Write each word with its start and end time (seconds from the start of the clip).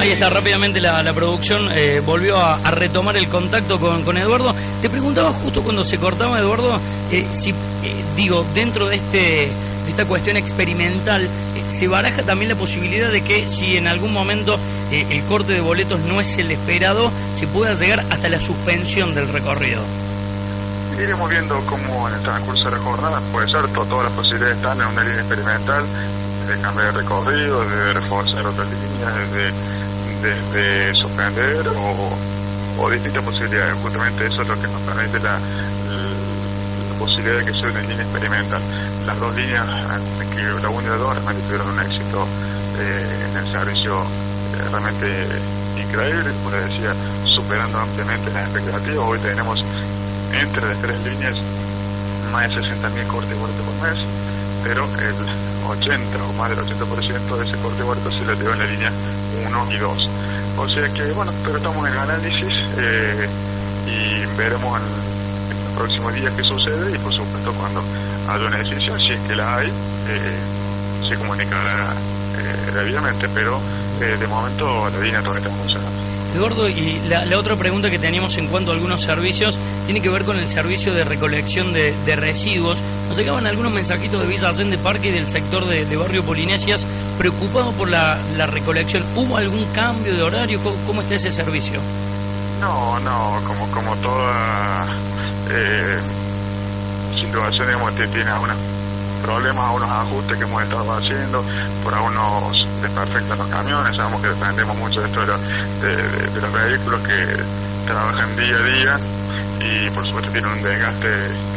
Ahí 0.00 0.10
está, 0.10 0.28
rápidamente 0.28 0.80
la, 0.80 1.12
producción 1.12 1.70
eh, 1.72 2.02
volvió 2.04 2.36
a, 2.36 2.58
retomar 2.70 3.16
el 3.16 3.28
contacto 3.28 3.78
con, 3.78 4.16
Eduardo. 4.16 4.54
Te 4.82 4.90
preguntaba 4.90 5.32
justo 5.32 5.62
cuando 5.62 5.84
se 5.84 5.98
cortaba, 5.98 6.38
Eduardo, 6.38 6.78
eh, 7.10 7.26
si, 7.32 7.50
eh, 7.50 7.54
digo, 8.16 8.44
dentro 8.54 8.88
de, 8.88 8.96
este, 8.96 9.18
de 9.18 9.90
esta 9.90 10.04
cuestión 10.04 10.36
experimental, 10.36 11.28
se 11.70 11.88
baraja 11.88 12.22
también 12.22 12.50
la 12.50 12.56
posibilidad 12.56 13.10
de 13.10 13.22
que 13.22 13.48
si 13.48 13.76
en 13.76 13.88
algún 13.88 14.12
momento 14.12 14.58
el 14.90 15.22
corte 15.24 15.54
de 15.54 15.60
boletos 15.60 16.00
no 16.00 16.20
es 16.20 16.36
el 16.36 16.50
esperado, 16.50 17.10
se 17.34 17.46
pueda 17.46 17.74
llegar 17.74 18.04
hasta 18.10 18.28
la 18.28 18.38
suspensión 18.38 19.14
del 19.14 19.28
recorrido 19.28 19.82
iremos 21.02 21.28
viendo 21.28 21.60
cómo 21.66 22.08
en 22.08 22.14
el 22.14 22.22
transcurso 22.22 22.64
de 22.64 22.70
la 22.72 22.78
jornada 22.78 23.20
puede 23.32 23.48
ser, 23.48 23.66
todas 23.68 24.04
las 24.04 24.12
posibilidades 24.12 24.56
están 24.56 24.80
en 24.80 24.86
una 24.86 25.02
línea 25.02 25.20
experimental, 25.20 25.84
de 26.46 26.60
cambiar 26.60 26.92
de 26.92 27.00
recorrido, 27.00 27.64
de 27.64 27.92
reforzar 27.94 28.46
otras 28.46 28.66
líneas, 28.68 29.32
de, 30.52 30.94
suspender 30.94 31.66
o, 31.68 32.90
distintas 32.90 33.24
posibilidades. 33.24 33.74
Justamente 33.80 34.26
eso 34.26 34.42
es 34.42 34.48
lo 34.48 34.60
que 34.60 34.68
nos 34.68 34.80
permite 34.82 35.20
la, 35.20 35.38
posibilidad 36.98 37.38
de 37.38 37.44
que 37.44 37.52
sea 37.52 37.70
una 37.70 37.80
línea 37.80 38.02
experimental. 38.02 38.62
Las 39.06 39.18
dos 39.18 39.34
líneas, 39.34 39.66
que 40.34 40.42
la 40.42 40.68
1 40.68 40.82
y 40.82 40.86
la 40.86 40.96
2 40.96 41.14
realmente 41.14 41.42
tuvieron 41.42 41.68
un 41.68 41.80
éxito 41.80 42.26
eh, 42.78 43.26
en 43.30 43.36
el 43.36 43.52
servicio 43.52 44.00
eh, 44.00 44.68
realmente 44.70 45.26
increíble, 45.76 46.30
como 46.42 46.56
les 46.56 46.70
decía, 46.70 46.94
superando 47.24 47.80
ampliamente 47.80 48.30
las 48.30 48.44
expectativas. 48.44 49.06
Hoy 49.06 49.18
tenemos 49.18 49.64
entre 50.32 50.68
las 50.68 50.78
tres 50.78 51.00
líneas 51.04 51.36
más 52.32 52.54
de 52.54 52.62
60.000 52.62 53.06
cortes 53.06 53.36
por 53.36 53.88
mes, 53.88 53.98
pero 54.62 54.84
el 54.84 55.14
80 55.70 56.24
o 56.24 56.32
más 56.34 56.50
del 56.50 56.58
80% 56.58 57.36
de 57.36 57.44
ese 57.44 57.56
corte 57.58 57.82
vuelta 57.82 58.10
se 58.10 58.24
lo 58.24 58.34
dio 58.34 58.52
en 58.52 58.58
la 58.58 58.66
línea 58.66 58.92
1 59.46 59.72
y 59.72 59.76
2. 59.76 60.08
O 60.56 60.68
sea 60.68 60.88
que, 60.88 61.12
bueno, 61.12 61.32
pero 61.44 61.56
estamos 61.56 61.86
en 61.86 61.92
el 61.92 61.98
análisis 61.98 62.54
eh, 62.78 63.28
y 63.86 64.26
veremos 64.36 64.80
en, 64.80 64.84
los 65.64 65.72
próximos 65.76 66.14
días 66.14 66.32
qué 66.36 66.42
sucede 66.42 66.94
y, 66.94 66.98
por 66.98 67.12
supuesto, 67.12 67.52
cuando 67.54 67.82
haya 68.28 68.46
una 68.46 68.58
decisión, 68.58 69.00
si 69.00 69.12
es 69.12 69.20
que 69.20 69.34
la 69.34 69.56
hay, 69.56 69.68
eh, 69.68 71.08
se 71.08 71.16
comunicará 71.16 71.92
eh, 72.38 72.70
debidamente, 72.72 73.28
pero 73.34 73.60
de 73.98 74.26
momento 74.26 74.90
la 74.90 75.00
línea 75.00 75.20
todavía 75.20 75.46
está 75.46 75.56
funcionando. 75.56 76.14
Eduardo, 76.34 76.68
y 76.68 77.00
la, 77.06 77.38
otra 77.38 77.54
pregunta 77.54 77.88
que 77.90 77.98
teníamos 77.98 78.36
en 78.38 78.48
cuanto 78.48 78.72
a 78.72 78.74
algunos 78.74 79.02
servicios 79.02 79.56
tiene 79.86 80.00
que 80.00 80.08
ver 80.08 80.24
con 80.24 80.36
el 80.36 80.48
servicio 80.48 80.92
de 80.92 81.04
recolección 81.04 81.72
de, 81.72 81.94
residuos. 82.16 82.82
Nos 83.08 83.16
llegaban 83.16 83.46
algunos 83.46 83.72
mensajitos 83.72 84.20
de 84.20 84.26
Villa 84.26 84.52
de 84.52 84.78
Parque 84.78 85.08
y 85.08 85.12
del 85.12 85.26
sector 85.26 85.66
de, 85.66 85.96
Barrio 85.96 86.24
Polinesias 86.24 86.86
preocupado 87.18 87.72
por 87.72 87.88
la, 87.88 88.18
recolección. 88.46 89.04
¿Hubo 89.14 89.36
algún 89.36 89.64
cambio 89.66 90.14
de 90.14 90.22
horario? 90.22 90.60
¿Cómo, 90.86 91.02
está 91.02 91.14
ese 91.14 91.30
servicio? 91.30 91.80
No, 92.60 92.98
no, 93.00 93.40
como, 93.46 93.70
como 93.70 93.96
toda 93.96 94.86
eh, 95.50 95.98
situación, 97.20 97.66
digamos, 97.66 97.94
tiene 97.94 98.32
una 98.34 98.54
problemas, 99.24 99.74
unos 99.74 99.88
ajustes 99.88 100.36
que 100.36 100.44
hemos 100.44 100.62
estado 100.62 100.92
haciendo, 100.92 101.42
por 101.82 101.94
algunos 101.94 102.68
desperfectos 102.82 103.38
los 103.38 103.48
camiones, 103.48 103.96
sabemos 103.96 104.20
que 104.20 104.28
dependemos 104.28 104.76
mucho 104.76 105.00
de 105.00 105.06
esto 105.06 105.20
de, 105.20 106.40
los 106.40 106.52
vehículos 106.52 107.00
que 107.02 107.42
trabajan 107.86 108.36
día 108.36 108.56
a 108.56 108.62
día 108.62 109.00
y 109.60 109.90
por 109.90 110.06
supuesto 110.06 110.30
tienen 110.30 110.52
un 110.52 110.62
desgaste 110.62 111.08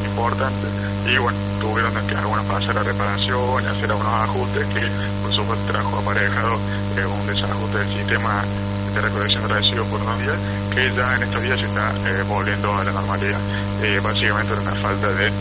importante 0.05 0.86
y 1.07 1.17
bueno, 1.17 1.37
tuvieron 1.59 1.93
que 2.05 2.15
algunos 2.15 2.45
pasar 2.45 2.75
la 2.75 2.83
reparación 2.83 3.65
hacer 3.67 3.91
algunos 3.91 4.13
ajustes 4.13 4.67
que 4.67 4.91
por 5.21 5.33
supuesto 5.33 5.71
trajo 5.71 5.97
aparejado 5.97 6.55
eh, 6.97 7.05
un 7.05 7.25
desajuste 7.27 7.77
del 7.79 7.93
sistema 7.93 8.43
de 8.93 9.01
recolección 9.01 9.47
de 9.47 9.53
residuos 9.53 9.87
por 9.87 10.01
unos 10.01 10.19
días 10.19 10.37
que 10.73 10.91
ya 10.93 11.15
en 11.15 11.23
estos 11.23 11.41
días 11.41 11.59
se 11.59 11.65
está 11.65 11.91
eh, 12.05 12.23
volviendo 12.27 12.73
a 12.75 12.83
la 12.83 12.91
normalidad. 12.91 13.39
Eh, 13.81 13.99
básicamente 14.03 14.53
una 14.53 14.75
falta 14.75 15.11
de 15.13 15.31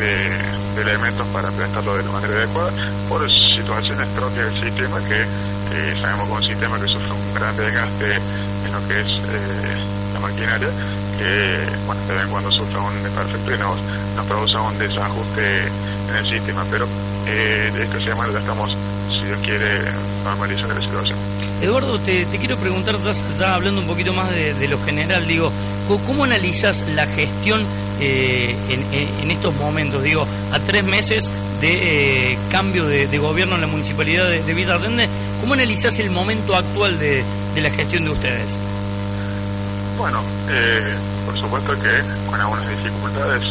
de, 0.00 0.80
elementos 0.80 1.26
para 1.28 1.50
prestarlo 1.50 1.96
de 1.96 2.04
la 2.04 2.10
manera 2.10 2.34
adecuada 2.34 2.72
por 3.08 3.30
situaciones 3.30 4.08
propias 4.08 4.46
del 4.46 4.62
sistema 4.62 4.98
que 5.00 5.22
eh, 5.22 5.98
sabemos 6.00 6.26
que 6.26 6.32
es 6.32 6.40
un 6.40 6.48
sistema 6.48 6.80
que 6.80 6.88
sufre 6.88 7.12
un 7.12 7.34
gran 7.34 7.56
desgaste 7.56 8.14
en 8.14 8.72
lo 8.72 8.88
que 8.88 9.00
es 9.00 9.08
eh, 9.08 9.76
la 10.14 10.20
maquinaria 10.20 10.68
que 11.20 11.66
bueno, 11.86 12.00
de 12.08 12.14
vez 12.14 12.22
en 12.22 12.30
cuando 12.30 12.50
sufre 12.50 12.78
un 12.78 13.02
desperfecto 13.02 13.54
y 13.54 13.58
nos, 13.58 13.76
nos 14.16 14.26
produce 14.26 14.56
un 14.56 14.78
desajuste 14.78 15.66
en 16.08 16.16
el 16.16 16.26
sistema 16.26 16.64
pero 16.70 16.86
eh, 17.26 17.70
de 17.72 17.84
esta 17.84 18.00
semana 18.00 18.32
ya 18.32 18.38
estamos 18.38 18.76
si 19.10 19.24
Dios 19.26 19.40
quiere 19.40 19.92
normalizar 20.24 20.68
la 20.68 20.80
situación 20.80 21.18
Eduardo, 21.60 21.98
te, 21.98 22.24
quiero 22.38 22.56
preguntar, 22.56 22.96
ya, 23.38 23.54
hablando 23.54 23.82
un 23.82 23.86
poquito 23.86 24.14
más 24.14 24.30
de, 24.30 24.66
lo 24.66 24.82
general, 24.82 25.26
digo, 25.26 25.52
¿cómo 26.06 26.24
analizas 26.24 26.88
la 26.88 27.06
gestión 27.06 27.62
eh, 28.00 28.56
en, 28.70 29.30
estos 29.30 29.54
momentos? 29.56 30.02
Digo, 30.02 30.26
a 30.52 30.58
tres 30.60 30.84
meses 30.84 31.28
de 31.60 32.32
eh, 32.32 32.38
cambio 32.50 32.86
de, 32.86 33.18
gobierno 33.18 33.56
en 33.56 33.60
la 33.60 33.66
municipalidad 33.66 34.30
de, 34.30 34.54
Villa 34.54 34.76
Allende, 34.76 35.06
¿cómo 35.42 35.52
analizas 35.52 35.98
el 35.98 36.10
momento 36.10 36.56
actual 36.56 36.98
de, 36.98 37.22
la 37.60 37.70
gestión 37.70 38.04
de 38.04 38.10
ustedes? 38.10 38.46
Bueno, 40.00 40.22
eh, 40.48 40.96
por 41.26 41.38
supuesto 41.38 41.74
que 41.74 42.30
con 42.30 42.40
algunas 42.40 42.66
dificultades 42.70 43.44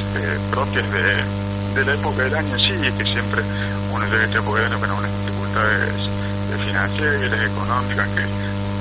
propias 0.49 0.83
de, 0.91 1.85
la 1.85 1.93
época 1.93 2.23
del 2.23 2.33
año, 2.33 2.57
sí, 2.57 2.73
que 2.97 3.03
siempre 3.03 3.43
uno 3.93 4.03
llega 4.07 4.23
a 4.23 4.25
esta 4.25 4.39
época 4.39 4.61
del 4.61 4.71
año 4.71 4.79
con 4.79 4.89
algunas 4.89 5.11
dificultades 5.19 5.93
financieras, 6.65 7.51
económicas, 7.51 8.07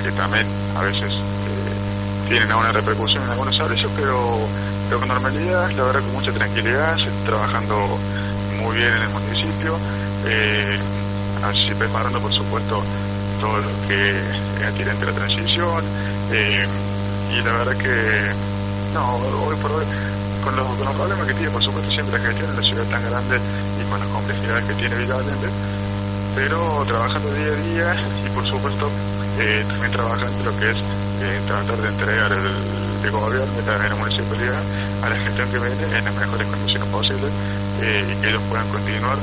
que, 0.01 0.11
también 0.13 0.47
a 0.75 0.81
veces 0.81 1.11
eh, 1.13 2.27
tienen 2.27 2.49
alguna 2.49 2.71
repercusión 2.71 3.23
en 3.25 3.29
algunos 3.29 3.55
servicios, 3.55 3.91
pero, 3.95 4.39
pero 4.87 4.99
con 5.01 5.07
normalidad, 5.07 5.69
la 5.69 5.83
verdad 5.83 6.01
con 6.01 6.13
mucha 6.13 6.31
tranquilidad, 6.31 6.97
trabajando 7.23 7.99
muy 8.63 8.77
bien 8.77 8.95
en 8.95 9.01
el 9.03 9.09
municipio, 9.09 9.77
eh, 10.25 10.79
así 11.43 11.69
preparando 11.77 12.19
por 12.19 12.33
supuesto 12.33 12.81
todo 13.39 13.59
lo 13.59 13.87
que 13.87 14.17
es 14.17 14.87
entre 14.87 15.05
la 15.05 15.13
transición, 15.13 15.83
eh, 16.31 16.67
y 17.31 17.41
la 17.43 17.53
verdad 17.53 17.77
que 17.77 18.31
no, 18.93 19.15
hoy 19.45 19.55
por 19.57 19.71
hoy 19.71 19.85
con 20.43 20.55
los, 20.55 20.67
con 20.77 20.85
los 20.85 20.95
problemas 20.95 21.27
que 21.27 21.33
tiene 21.33 21.51
por 21.51 21.63
supuesto 21.63 21.91
siempre 21.91 22.17
la 22.19 22.25
gestión 22.25 22.49
en 22.49 22.55
la 22.55 22.61
ciudad 22.61 22.83
tan 22.85 23.03
grande 23.09 23.39
y 23.79 23.89
con 23.89 23.99
las 23.99 24.09
complejidades 24.09 24.65
que 24.65 24.73
tiene 24.73 24.95
Villa 24.95 25.17
pero 26.35 26.83
trabajando 26.85 27.33
día 27.33 27.47
a 27.47 27.55
día 27.55 27.95
y 28.25 28.29
por 28.29 28.45
supuesto 28.47 28.89
eh, 29.39 29.63
también 29.67 29.91
trabajando 29.91 30.43
lo 30.43 30.59
que 30.59 30.71
es 30.71 30.77
eh, 30.77 31.39
tratar 31.47 31.77
de 31.77 31.89
entregar 31.89 32.31
el, 32.31 32.47
el 33.03 33.11
gobierno 33.11 33.45
de 33.45 33.89
la, 33.89 33.95
municipalidad 33.95 34.61
a 35.03 35.09
la 35.09 35.15
gestión 35.17 35.49
que 35.49 35.59
viene 35.59 35.97
en 35.97 36.05
las 36.05 36.15
mejores 36.15 36.47
condiciones 36.47 36.89
posibles 36.89 37.31
eh, 37.81 38.05
y 38.11 38.21
que 38.21 38.29
ellos 38.29 38.41
puedan 38.49 38.67
continuar 38.69 39.17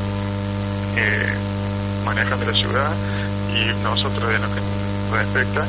manejando 2.04 2.46
la 2.46 2.52
ciudad 2.52 2.94
y 3.52 3.82
nosotros 3.82 4.34
en 4.34 4.40
lo 4.40 4.48
que 4.48 4.60
respecta 5.12 5.66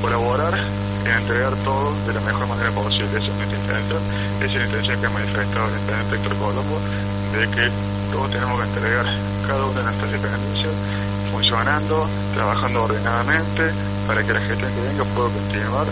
colaborar 0.00 0.58
en 1.04 1.12
entregar 1.12 1.54
todo 1.64 1.92
de 2.06 2.12
la 2.12 2.20
mejor 2.20 2.46
manera 2.46 2.70
posible. 2.70 3.18
Esa 3.18 3.26
es 3.26 3.34
nuestra 3.34 3.58
intención, 3.58 4.02
esa 4.40 4.44
es 4.46 4.54
la 4.54 4.64
intención 4.64 5.00
que 5.00 5.06
ha 5.06 5.10
manifestado 5.10 5.66
el 5.68 5.80
intendente 5.80 6.14
Héctor 6.16 6.36
Colombo, 6.36 6.78
de 7.32 7.48
que 7.48 7.70
todos 8.12 8.30
tenemos 8.30 8.60
que 8.60 8.66
entregar 8.66 9.06
cada 9.46 9.64
una 9.66 9.78
de 9.80 9.84
nuestras 9.84 10.12
dependencias 10.12 10.72
funcionando, 11.30 12.08
trabajando 12.34 12.82
ordenadamente, 12.84 13.70
para 14.06 14.22
que 14.22 14.32
la 14.32 14.40
gestión 14.40 14.70
que 14.74 14.80
venga 14.80 15.04
pueda 15.04 15.28
continuar 15.30 15.86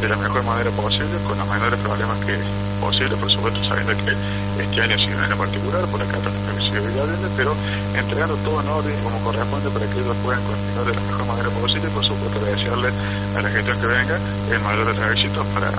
de 0.00 0.08
la 0.08 0.16
mejor 0.16 0.42
manera 0.44 0.70
posible, 0.70 1.16
con 1.26 1.38
los 1.38 1.48
menores 1.48 1.78
problemas 1.80 2.18
que 2.24 2.38
posible, 2.80 3.16
por 3.16 3.30
supuesto 3.30 3.62
sabiendo 3.64 3.92
que 4.04 4.62
este 4.62 4.80
año 4.80 4.94
ha 4.94 4.98
sido 4.98 5.16
un 5.16 5.24
año 5.24 5.36
particular 5.36 5.86
por 5.86 6.02
acá 6.02 6.18
también 6.18 6.44
Villaverde, 6.74 7.28
pero 7.36 7.54
entregando 7.94 8.36
todo 8.36 8.60
en 8.60 8.68
orden 8.68 8.94
como 9.02 9.18
corresponde 9.20 9.70
para 9.70 9.86
que 9.86 10.00
ellos 10.00 10.16
puedan 10.24 10.42
continuar 10.42 10.86
de 10.86 10.94
la 10.94 11.00
mejor 11.00 11.26
manera 11.26 11.50
posible 11.50 11.90
por 11.90 12.04
supuesto 12.04 12.38
agradecerle 12.38 12.88
a 13.36 13.42
la 13.42 13.50
gestión 13.50 13.80
que 13.80 13.86
venga 13.86 14.18
el 14.50 14.60
mayor 14.60 14.86
de 14.86 15.04
para, 15.54 15.70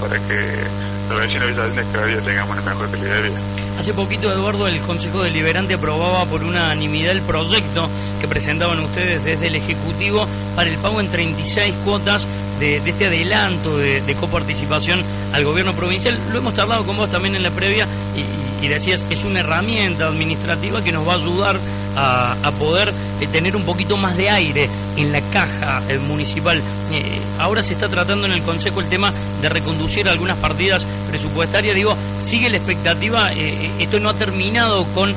para 0.00 0.18
que 0.26 0.64
los 1.10 1.20
vecinos 1.20 1.74
de 1.74 1.84
cada 1.92 2.06
día 2.06 2.20
tengamos 2.20 2.56
una 2.56 2.70
mejor 2.70 2.90
calidad 2.90 3.16
de 3.16 3.28
vida. 3.28 3.40
Hace 3.78 3.94
poquito, 3.94 4.30
Eduardo, 4.30 4.66
el 4.66 4.78
Consejo 4.80 5.22
Deliberante 5.22 5.74
aprobaba 5.74 6.24
por 6.26 6.42
unanimidad 6.42 7.12
el 7.12 7.22
proyecto 7.22 7.88
que 8.20 8.28
presentaban 8.28 8.78
ustedes 8.80 9.24
desde 9.24 9.46
el 9.46 9.56
Ejecutivo 9.56 10.26
para 10.54 10.68
el 10.68 10.76
pago 10.76 11.00
en 11.00 11.10
36 11.10 11.74
cuotas 11.84 12.26
de, 12.60 12.76
este 12.76 13.06
adelanto 13.06 13.78
de, 13.78 14.16
coparticipación 14.20 15.02
al 15.32 15.44
gobierno 15.44 15.74
provincial. 15.74 16.18
Lo 16.30 16.38
hemos 16.38 16.54
charlado 16.54 16.84
con 16.84 16.96
vos 16.96 17.10
también 17.10 17.34
en 17.34 17.42
la 17.42 17.50
previa 17.50 17.88
y, 18.14 18.64
y 18.64 18.68
decías, 18.68 19.04
es 19.10 19.24
una 19.24 19.40
herramienta 19.40 20.06
administrativa 20.06 20.82
que 20.84 20.92
nos 20.92 21.06
va 21.06 21.14
a 21.14 21.16
ayudar 21.16 21.60
a, 21.96 22.50
poder 22.58 22.92
eh, 23.20 23.26
tener 23.26 23.56
un 23.56 23.64
poquito 23.64 23.96
más 23.96 24.16
de 24.16 24.28
aire 24.28 24.68
en 24.96 25.12
la 25.12 25.20
caja 25.20 25.82
eh, 25.88 25.98
municipal. 25.98 26.60
Eh, 26.92 27.20
ahora 27.38 27.62
se 27.62 27.74
está 27.74 27.88
tratando 27.88 28.26
en 28.26 28.32
el 28.32 28.42
Consejo 28.42 28.80
el 28.80 28.88
tema 28.88 29.12
de 29.40 29.48
reconducir 29.48 30.08
algunas 30.08 30.36
partidas 30.38 30.86
presupuestarias. 31.08 31.74
Digo, 31.74 31.96
sigue 32.20 32.50
la 32.50 32.58
expectativa, 32.58 33.32
esto 33.32 34.00
no 34.00 34.10
ha 34.10 34.14
terminado 34.14 34.84
con 34.94 35.14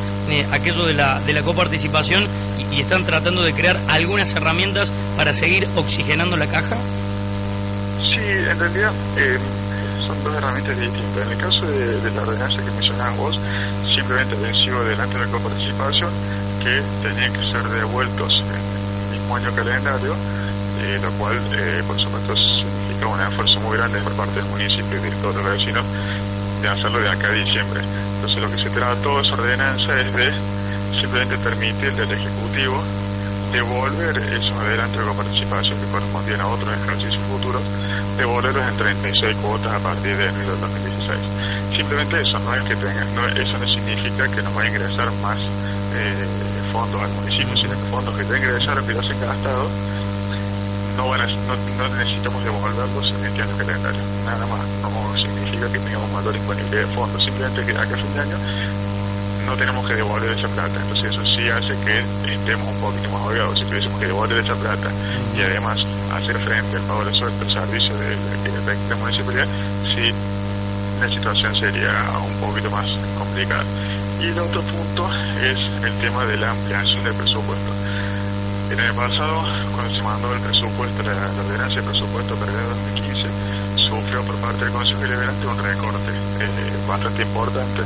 aquello 0.52 0.86
de 0.86 0.94
la, 0.94 1.20
de 1.20 1.34
la 1.34 1.42
coparticipación 1.42 2.28
y 2.72 2.82
están 2.82 3.06
tratando 3.06 3.42
de 3.44 3.54
crear 3.54 3.80
algunas 3.90 4.34
herramientas 4.36 4.92
para 5.18 5.34
seguir 5.34 5.68
oxigenando 5.76 6.38
la 6.38 6.48
caja. 6.48 6.78
En 8.54 8.60
realidad 8.60 8.94
son 10.06 10.24
dos 10.24 10.36
herramientas 10.36 10.78
distintas. 10.78 11.26
En 11.26 11.32
el 11.32 11.38
caso 11.40 11.66
de, 11.66 12.12
la 12.12 12.22
ordenanza 12.22 12.58
que 12.64 12.70
mencionabas 12.70 13.18
vos, 13.18 13.40
simplemente 13.96 14.36
venció 14.36 14.84
delante 14.84 15.18
de 15.18 15.26
la 15.26 15.32
coparticipación 15.32 16.12
que 16.62 16.80
tenían 17.02 17.34
que 17.34 17.52
ser 17.52 17.64
devueltos 17.64 18.44
en 18.46 18.54
el 18.54 19.20
mismo 19.20 19.36
año 19.38 19.56
calendario, 19.56 20.16
eh, 20.84 21.00
lo 21.02 21.12
cual, 21.14 21.42
eh, 21.52 21.82
por 21.88 22.00
supuesto, 22.00 22.36
significa 22.36 23.08
un 23.08 23.22
esfuerzo 23.22 23.60
muy 23.62 23.76
grande 23.76 24.00
por 24.02 24.14
parte 24.14 24.36
del 24.36 24.46
municipio 24.46 25.00
y 25.00 25.02
de 25.02 25.12
todos 25.16 25.36
los 25.38 25.46
vecinos 25.46 25.84
de 26.62 26.70
hacerlo 26.70 27.00
de 27.00 27.10
acá 27.10 27.30
a 27.30 27.32
diciembre. 27.32 27.82
Entonces, 28.16 28.40
lo 28.40 28.52
que 28.52 28.62
se 28.62 28.70
trata 28.70 29.02
toda 29.02 29.24
esa 29.24 29.34
ordenanza 29.34 30.00
es 30.00 30.14
de 30.14 30.32
simplemente 31.02 31.40
permitir 31.40 31.90
al 32.00 32.12
Ejecutivo 32.12 32.84
devolver 33.54 34.18
esos 34.18 34.52
adelantos 34.58 35.06
de 35.06 35.14
participación 35.14 35.80
que 35.80 35.86
correspondían 35.92 36.42
a 36.42 36.48
otros 36.48 36.74
ejercicios 36.74 37.22
futuros, 37.30 37.62
devolverlos 38.18 38.66
en 38.66 38.78
36 38.78 39.38
cuotas 39.38 39.72
a 39.72 39.80
partir 39.80 40.18
de 40.18 40.26
enero 40.26 40.52
del 40.52 40.60
2016. 40.60 41.20
Simplemente 41.78 42.22
eso, 42.22 42.40
no 42.40 42.56
es 42.56 42.64
que 42.64 42.76
tenga, 42.76 43.06
no, 43.14 43.28
eso 43.28 43.58
no 43.60 43.68
significa 43.70 44.28
que 44.28 44.42
nos 44.42 44.58
va 44.58 44.64
a 44.64 44.68
ingresar 44.68 45.12
más 45.22 45.38
eh, 45.38 46.26
fondos 46.72 47.02
al 47.02 47.12
municipio, 47.12 47.56
sino 47.56 47.72
que 47.74 47.86
fondos 47.92 48.16
que 48.16 48.26
ya 48.26 48.38
ingresaron, 48.38 48.86
que 48.88 48.94
ya 48.96 49.04
se 49.04 49.14
han 49.14 49.22
gastado, 49.22 49.70
no, 50.98 51.10
van 51.10 51.22
a, 51.22 51.28
no, 51.28 51.56
no, 51.78 51.96
necesitamos 51.96 52.44
devolverlos 52.44 53.10
en 53.12 53.26
este 53.26 53.42
año 53.44 53.58
calendario. 53.58 54.02
Nada 54.26 54.46
más, 54.48 54.62
no 54.82 55.18
significa 55.18 55.72
que 55.72 55.78
tengamos 55.78 56.10
mayor 56.12 56.34
disponibilidad 56.34 56.82
de 56.82 56.88
fondos, 56.88 57.24
simplemente 57.24 57.66
que 57.66 57.78
acá 57.78 57.96
fin 57.96 58.14
de 58.16 58.20
año 58.20 58.38
no 59.46 59.56
tenemos 59.56 59.88
que 59.88 59.96
devolver 59.96 60.38
esa 60.38 60.48
plata. 60.48 60.80
Entonces 60.80 61.12
eso 61.12 61.26
sí 61.26 61.50
hace 61.50 61.74
que 61.86 62.00
estemos 62.32 62.68
un 62.68 62.80
poquito 62.80 63.10
más 63.10 63.22
holgados. 63.22 63.60
Si 63.60 63.66
tuviésemos 63.66 64.00
que 64.00 64.08
devolver 64.08 64.38
esa 64.40 64.56
plata 64.56 64.90
y 65.36 65.42
además 65.42 65.80
hacer 66.12 66.38
frente 66.40 66.78
al 66.78 66.84
pago 66.84 67.06
de 67.06 67.14
sueldo, 67.14 67.46
el 67.46 67.54
servicio 67.54 67.96
de, 67.96 68.18
la 68.90 68.96
municipalidad, 68.96 69.48
sí 69.96 70.14
la 71.00 71.10
situación 71.10 71.56
sería 71.56 71.92
un 72.26 72.34
poquito 72.40 72.70
más 72.70 72.88
complicada. 73.18 73.64
Y 74.20 74.28
el 74.28 74.40
otro 74.40 74.62
punto 74.62 75.10
es 75.42 75.60
el 75.84 75.94
tema 76.00 76.26
de 76.26 76.38
la 76.38 76.52
ampliación 76.52 77.04
del 77.04 77.14
presupuesto. 77.14 77.74
El 78.72 78.80
año 78.80 78.94
pasado, 78.96 79.44
cuando 79.74 79.94
se 79.94 80.02
mandó 80.02 80.34
el 80.34 80.40
presupuesto, 80.40 81.04
la, 81.04 81.14
la 81.14 81.42
ordenanza 81.44 81.76
de 81.76 81.84
presupuesto 81.84 82.36
para 82.36 82.52
el 82.52 82.58
año 82.60 82.70
2015, 82.70 83.28
sufrió 83.76 84.24
por 84.24 84.36
parte 84.38 84.64
del 84.64 84.74
Consejo 84.74 85.02
Deliberante 85.02 85.46
un 85.46 85.58
recorte 85.58 86.12
eh, 86.40 86.88
bastante 86.88 87.22
importante 87.24 87.84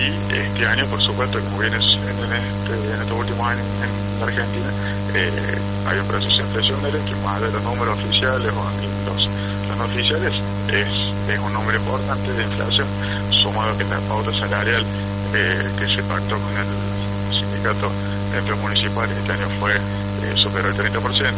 y 0.00 0.16
este 0.32 0.66
año, 0.66 0.86
por 0.86 1.00
supuesto, 1.02 1.38
como 1.40 1.58
viene 1.58 1.76
en, 1.76 1.82
este, 1.82 2.94
en 2.94 3.00
estos 3.02 3.18
últimos 3.18 3.46
años 3.46 3.66
en 3.84 4.22
Argentina, 4.22 4.70
eh, 5.14 5.58
hay 5.86 5.98
un 5.98 6.06
proceso 6.06 6.40
inflacionario 6.40 7.04
que 7.04 7.14
más 7.16 7.40
de 7.40 7.50
los 7.50 7.62
números 7.62 7.98
oficiales 7.98 8.50
o 8.50 9.10
los, 9.10 9.28
los 9.68 9.76
no 9.76 9.84
oficiales 9.84 10.32
es, 10.68 10.88
es 11.28 11.40
un 11.40 11.52
número 11.52 11.78
importante 11.78 12.32
de 12.32 12.42
inflación, 12.44 12.86
sumado 13.30 13.76
que 13.76 13.84
la 13.84 13.98
pauta 14.00 14.32
salarial 14.32 14.84
eh, 15.34 15.70
que 15.78 15.86
se 15.94 16.02
pactó 16.04 16.38
con 16.38 16.56
el 16.56 17.36
sindicato 17.36 17.90
de 18.32 18.38
empleo 18.38 18.56
municipal 18.56 19.10
este 19.10 19.32
año 19.32 19.48
fue 19.58 19.72
eh, 19.74 20.36
superior 20.36 20.72
al 20.72 20.92
30%. 20.92 21.32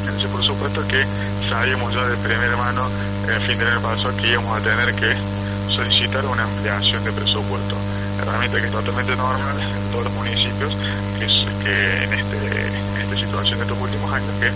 Entonces, 0.00 0.30
por 0.30 0.44
supuesto 0.44 0.86
que 0.86 1.04
sabíamos 1.48 1.94
ya 1.94 2.06
de 2.06 2.16
primera 2.18 2.56
mano, 2.56 2.90
en 3.26 3.40
fin 3.42 3.58
de 3.58 3.66
año 3.66 3.80
pasado, 3.80 4.14
que 4.16 4.28
íbamos 4.32 4.60
a 4.60 4.60
tener 4.60 4.94
que 4.94 5.16
solicitar 5.68 6.24
una 6.26 6.44
ampliación 6.44 7.04
de 7.04 7.12
presupuesto. 7.12 7.76
Herramienta 8.20 8.60
que 8.60 8.66
es 8.66 8.72
totalmente 8.72 9.16
normal 9.16 9.60
en 9.60 9.90
todos 9.90 10.04
los 10.04 10.12
municipios, 10.14 10.76
que, 11.18 12.04
en, 12.04 12.12
este, 12.12 12.66
en 12.66 12.96
esta 13.02 13.16
situación 13.16 13.58
de 13.58 13.64
estos 13.64 13.80
últimos 13.80 14.12
años, 14.12 14.30
que 14.40 14.50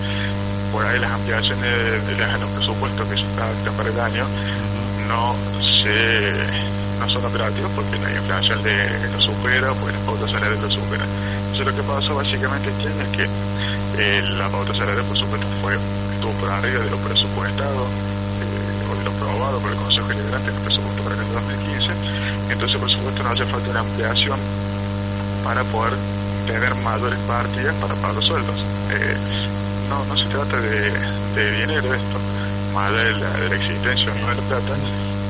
por 0.72 0.87
ahí 0.87 0.99
las 0.99 1.10
ampliaciones 1.10 2.06
de, 2.06 2.38
los 2.38 2.50
presupuestos 2.50 3.08
que 3.08 3.14
se 3.14 3.22
están 3.22 3.75
para 3.76 3.88
el 3.88 4.00
año 4.00 4.26
no 5.08 5.34
se 5.62 6.78
no 6.99 7.08
son 7.08 7.25
operativos 7.25 7.70
porque 7.76 7.96
la 7.99 8.10
inflación 8.10 8.62
de, 8.62 9.08
lo 9.12 9.20
supera, 9.20 9.72
porque 9.75 9.93
las 9.93 10.02
pautas 10.02 10.31
salariales 10.31 10.60
lo 10.60 10.70
superan. 10.70 11.08
Entonces 11.52 11.66
lo 11.66 11.75
que 11.75 11.88
pasó 11.88 12.14
básicamente 12.16 12.70
este 12.70 12.88
es 12.88 13.08
que 13.16 13.28
eh, 13.99 14.22
la 14.34 14.49
pauta 14.49 14.75
salarial 14.75 15.05
por 15.05 15.16
supuesto 15.16 15.46
fue 15.62 15.78
estuvo 16.14 16.32
por 16.32 16.50
arriba 16.50 16.82
de 16.82 16.90
lo 16.90 16.96
presupuestado 16.99 17.87
lo 19.08 19.14
aprobado 19.14 19.58
por 19.58 19.70
el 19.70 19.76
Consejo 19.78 20.08
Deliberante 20.08 20.50
el 20.50 20.56
presupuesto 20.56 21.02
para 21.02 21.14
el 21.14 21.20
año 21.22 21.32
2015. 21.32 21.88
Entonces, 22.50 22.76
por 22.78 22.90
supuesto, 22.90 23.22
no 23.22 23.31
hace 23.31 23.44
falta 23.46 23.70
una 23.70 23.81
ampliación 23.81 24.38
para 25.44 25.64
poder 25.64 25.94
tener 26.46 26.75
mayores 26.76 27.19
partidas 27.20 27.75
para 27.76 27.94
pagar 27.94 28.14
los 28.16 28.25
sueldos. 28.25 28.56
Eh, 28.90 29.16
no, 29.88 30.05
no 30.05 30.16
se 30.16 30.25
trata 30.26 30.60
de, 30.60 30.90
de 31.34 31.52
dinero 31.52 31.94
esto, 31.94 32.19
más 32.75 32.93
de 32.93 33.12
la, 33.12 33.31
de 33.31 33.49
la 33.49 33.56
existencia 33.56 34.12
no 34.20 34.28
de 34.28 34.34
la 34.34 34.43
plata, 34.43 34.75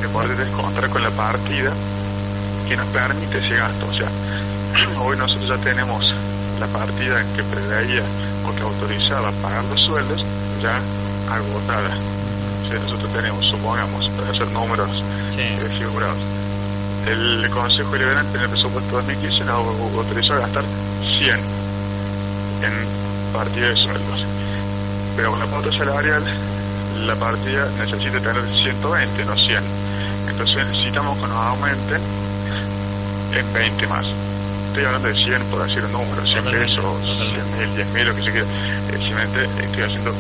de 0.01 0.09
poder 0.09 0.37
descontar 0.37 0.89
con 0.89 1.03
la 1.03 1.11
partida 1.11 1.73
que 2.69 2.77
nos 2.77 2.87
permite 2.89 3.39
ese 3.39 3.55
gasto. 3.55 3.87
O 3.87 3.93
sea, 3.93 4.09
hoy 5.01 5.17
nosotros 5.17 5.49
ya 5.49 5.59
tenemos 5.59 6.13
la 6.59 6.67
partida 6.67 7.23
que 7.37 7.43
preveía 7.45 8.03
o 8.45 8.55
que 8.55 8.63
autorizaba 8.63 9.31
pagar 9.43 9.65
los 9.67 9.81
sueldos 9.81 10.25
ya 10.61 10.81
agotada 11.31 11.97
nosotros 12.75 13.13
tenemos, 13.13 13.47
supongamos, 13.47 14.09
para 14.11 14.31
hacer 14.31 14.49
números 14.49 15.03
eh, 15.37 15.69
figurados. 15.79 16.19
El 17.07 17.49
Consejo 17.51 17.97
Liberante 17.97 18.37
en 18.37 18.45
el 18.45 18.51
presupuesto 18.51 18.97
2015 18.97 19.45
nos 19.45 19.67
autorizó 19.97 20.35
a 20.35 20.39
gastar 20.41 20.65
100 21.19 21.37
en 22.63 23.33
partida 23.33 23.71
de 23.71 23.77
sueldos. 23.77 24.25
Pero 25.17 25.31
con 25.31 25.41
la 25.41 25.47
pauta 25.47 25.73
salarial, 25.73 26.25
la 27.07 27.17
partida 27.17 27.69
necesita 27.79 28.21
tener 28.21 28.45
120, 28.47 29.25
no 29.25 29.37
100. 29.37 29.65
Entonces 30.29 30.69
necesitamos 30.69 31.17
que 31.19 31.27
nos 31.27 31.37
aumenten 31.37 32.01
en 33.33 33.53
20 33.53 33.87
más. 33.87 34.07
Estoy 34.69 34.85
hablando 34.85 35.09
de 35.09 35.15
100 35.15 35.43
por 35.45 35.67
decir 35.67 35.85
un 35.85 35.93
número, 35.93 36.27
100 36.27 36.45
pesos, 36.45 36.85
100 37.03 37.59
mil, 37.59 37.75
10 37.75 37.89
mil, 37.89 38.07
lo 38.07 38.15
que 38.15 38.23
se 38.23 38.33
quiera. 38.33 38.47
Eh, 38.47 38.99
simplemente 38.99 39.45
estoy 39.65 39.83
haciendo 39.83 40.13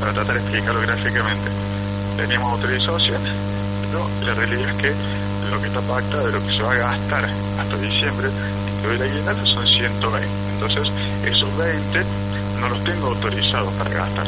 para 0.00 0.12
tratar 0.12 0.34
de 0.34 0.40
explicarlo 0.40 0.80
gráficamente. 0.82 1.50
Teníamos 2.16 2.52
autorización, 2.52 3.22
pero 3.86 4.08
la 4.24 4.34
realidad 4.34 4.70
es 4.70 4.76
que 4.76 4.92
lo 5.50 5.60
que 5.60 5.66
está 5.66 5.80
pactado 5.80 6.26
de 6.26 6.32
lo 6.32 6.46
que 6.46 6.56
se 6.56 6.62
va 6.62 6.72
a 6.72 6.76
gastar 6.76 7.28
hasta 7.58 7.76
diciembre, 7.76 8.28
incluye 8.78 8.98
la 8.98 9.04
aguinaldo, 9.04 9.46
son 9.46 9.66
120. 9.66 10.28
Entonces, 10.54 10.92
esos 11.24 11.56
20 11.56 12.04
no 12.60 12.68
los 12.68 12.84
tengo 12.84 13.08
autorizados 13.08 13.72
para 13.74 13.90
gastar. 13.90 14.26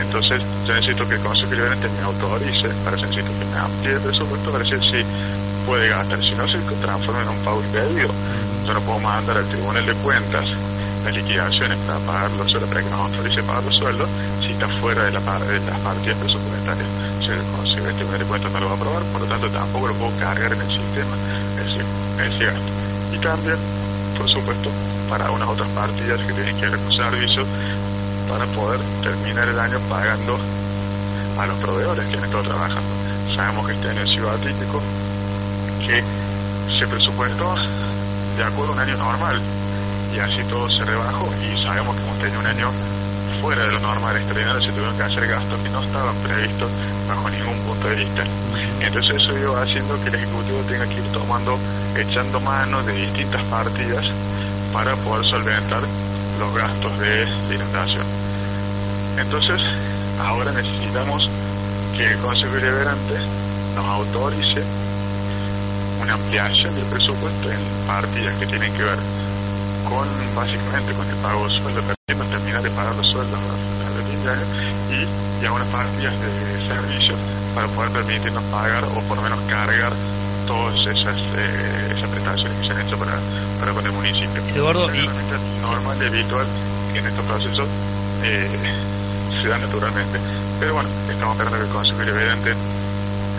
Entonces, 0.00 0.42
yo 0.66 0.74
necesito 0.74 1.08
que 1.08 1.14
el 1.14 1.20
Consejo 1.20 1.52
Liberante 1.52 1.88
me 1.88 2.02
autorice, 2.02 2.68
para 2.84 2.96
eso 2.96 3.06
necesito 3.06 3.38
que 3.38 3.44
me 3.44 3.58
amplíe 3.58 3.92
el 3.92 4.00
presupuesto 4.00 4.50
para 4.50 4.64
decir 4.64 4.80
si 4.80 5.66
puede 5.66 5.88
gastar. 5.88 6.18
Si 6.24 6.34
no 6.34 6.48
se 6.48 6.58
transforma 6.58 7.22
en 7.22 7.28
un 7.28 7.38
pago 7.38 7.62
impedido, 7.62 8.08
yo 8.66 8.74
no 8.74 8.80
puedo 8.80 8.98
mandar 9.00 9.36
al 9.36 9.48
Tribunal 9.48 9.84
de 9.84 9.94
Cuentas 9.94 10.46
las 11.06 11.14
liquidaciones 11.14 11.78
para 11.86 11.98
pagar 12.00 12.30
los 12.32 12.50
sueldos, 12.50 12.68
para 12.68 12.82
que 12.82 12.90
nos 12.90 12.98
autorice 12.98 13.42
pagar 13.44 13.62
los 13.62 13.76
sueldos, 13.76 14.10
si 14.40 14.52
está 14.52 14.68
fuera 14.80 15.04
de, 15.04 15.12
la, 15.12 15.20
de 15.20 15.60
las 15.60 15.80
partidas 15.80 16.18
presupuestarias. 16.18 16.86
Si 17.20 17.26
el 17.26 17.42
Consejo 17.54 17.86
de 18.18 18.24
Cuentas 18.24 18.50
no 18.50 18.60
lo 18.60 18.66
va 18.66 18.72
a 18.72 18.74
aprobar, 18.74 19.02
por 19.04 19.20
lo 19.20 19.26
tanto 19.28 19.48
tampoco 19.48 19.86
lo 19.86 19.94
puedo 19.94 20.18
cargar 20.18 20.52
en 20.52 20.60
el 20.60 20.66
sistema, 20.66 21.14
es 21.62 22.34
ese 22.34 22.44
gasto. 22.46 22.70
Y 23.14 23.18
también, 23.18 23.56
por 24.18 24.28
supuesto, 24.28 24.70
para 25.08 25.30
unas 25.30 25.48
otras 25.48 25.68
partidas 25.68 26.20
que 26.22 26.32
tienen 26.32 26.56
que 26.56 26.68
ver 26.68 26.78
con 26.80 26.92
servicios, 26.92 27.46
para 28.28 28.44
poder 28.46 28.80
terminar 29.02 29.48
el 29.48 29.60
año 29.60 29.78
pagando 29.88 30.36
a 31.38 31.46
los 31.46 31.56
proveedores 31.58 32.04
que 32.08 32.18
han 32.18 32.24
estado 32.24 32.42
trabajando. 32.42 32.90
Sabemos 33.36 33.66
que 33.66 33.72
este 33.74 33.90
año 33.90 34.02
ha 34.02 34.06
sido 34.06 34.30
atípico, 34.30 34.82
que 35.86 36.02
se 36.76 36.86
presupuestó 36.88 37.54
de 38.36 38.44
acuerdo 38.44 38.72
a 38.72 38.74
un 38.74 38.80
año 38.80 38.96
normal, 38.96 39.40
y 40.16 40.18
así 40.18 40.42
todo 40.48 40.70
se 40.70 40.82
rebajó 40.82 41.28
y 41.42 41.62
sabemos 41.62 41.94
que 41.94 42.02
hemos 42.02 42.18
tenido 42.18 42.40
un 42.40 42.46
año 42.46 42.70
fuera 43.42 43.64
de 43.66 43.72
lo 43.72 43.80
normal 43.80 44.16
extraordinario 44.16 44.62
se 44.62 44.72
tuvieron 44.72 44.96
que 44.96 45.02
hacer 45.02 45.26
gastos 45.28 45.60
que 45.60 45.68
no 45.68 45.82
estaban 45.82 46.16
previstos 46.16 46.70
bajo 47.06 47.28
ningún 47.28 47.58
punto 47.60 47.88
de 47.88 47.96
vista. 47.96 48.24
Entonces 48.80 49.16
eso 49.16 49.36
iba 49.36 49.60
haciendo 49.60 50.02
que 50.02 50.08
el 50.08 50.14
Ejecutivo 50.14 50.58
tenga 50.68 50.86
que 50.86 50.94
ir 50.94 51.12
tomando, 51.12 51.58
echando 51.96 52.40
mano 52.40 52.82
de 52.82 52.94
distintas 52.94 53.42
partidas 53.42 54.06
para 54.72 54.96
poder 54.96 55.26
solventar 55.26 55.82
los 56.38 56.54
gastos 56.54 56.98
de, 56.98 57.54
inundación. 57.54 58.06
Entonces, 59.18 59.60
ahora 60.18 60.50
necesitamos 60.52 61.28
que 61.94 62.06
el 62.06 62.18
Consejo 62.18 62.54
Deliberante 62.54 63.18
nos 63.74 63.84
autorice 63.84 64.64
una 66.00 66.14
ampliación 66.14 66.74
del 66.74 66.84
presupuesto 66.84 67.50
en 67.50 67.60
partidas 67.86 68.34
que 68.36 68.46
tienen 68.46 68.72
que 68.72 68.82
ver 68.82 68.98
con, 69.88 70.06
básicamente, 70.34 70.92
con 70.92 71.06
el 71.08 71.16
pago 71.16 71.48
de 71.48 71.58
sueldos, 71.58 71.84
permitiendo 71.84 72.24
terminar 72.36 72.62
de 72.62 72.70
pagar 72.70 72.94
los 72.94 73.06
sueldos 73.06 73.40
a 73.40 73.96
los 73.96 74.06
año 74.26 74.44
y, 74.90 75.42
y 75.42 75.46
algunas 75.46 75.68
partidas 75.68 76.14
de 76.20 76.66
servicios 76.66 77.16
para 77.54 77.68
poder 77.68 77.90
permitirnos 77.92 78.42
pagar 78.44 78.84
o 78.84 79.00
por 79.08 79.16
lo 79.16 79.22
menos 79.22 79.38
cargar 79.48 79.92
todas 80.46 80.76
esas, 80.86 81.16
eh, 81.36 81.92
esas 81.96 82.08
prestaciones 82.10 82.58
que 82.60 82.66
se 82.66 82.72
han 82.72 82.86
hecho 82.86 82.98
para, 82.98 83.18
para 83.58 83.72
con 83.72 83.86
el 83.86 83.92
municipio. 83.92 84.42
Eduardo, 84.54 84.90
es 84.90 85.08
normal 85.62 85.98
y 86.02 86.06
habitual 86.06 86.46
que 86.92 86.98
en 86.98 87.06
estos 87.06 87.24
procesos 87.24 87.68
eh, 88.22 88.74
se 89.42 89.48
da 89.48 89.58
naturalmente. 89.58 90.18
Pero 90.60 90.74
bueno, 90.74 90.88
estamos 91.10 91.36
esperando 91.36 91.58
que 91.58 91.64
el 91.64 91.72
Consejo 91.72 91.98
Deliberante 91.98 92.54